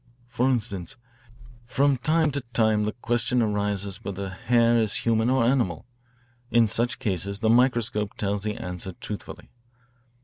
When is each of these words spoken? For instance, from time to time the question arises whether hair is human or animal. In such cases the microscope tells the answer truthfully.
For 0.29 0.49
instance, 0.49 0.95
from 1.67 1.97
time 1.97 2.31
to 2.31 2.41
time 2.53 2.85
the 2.85 2.91
question 2.91 3.39
arises 3.43 4.03
whether 4.03 4.29
hair 4.31 4.75
is 4.75 5.05
human 5.05 5.29
or 5.29 5.43
animal. 5.43 5.85
In 6.49 6.65
such 6.65 6.97
cases 6.97 7.41
the 7.41 7.49
microscope 7.49 8.17
tells 8.17 8.41
the 8.41 8.55
answer 8.57 8.93
truthfully. 8.93 9.51